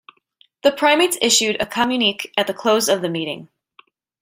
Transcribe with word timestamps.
The 0.63 0.71
primates 0.71 1.15
issued 1.21 1.57
a 1.61 1.67
communique 1.67 2.31
at 2.35 2.47
the 2.47 2.55
close 2.55 2.89
of 2.89 3.03
the 3.03 3.07
meeting. 3.07 3.49